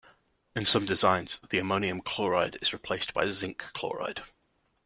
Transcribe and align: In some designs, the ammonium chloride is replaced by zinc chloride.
In 0.55 0.65
some 0.65 0.87
designs, 0.87 1.39
the 1.51 1.59
ammonium 1.59 2.01
chloride 2.01 2.57
is 2.59 2.73
replaced 2.73 3.13
by 3.13 3.29
zinc 3.29 3.59
chloride. 3.75 4.23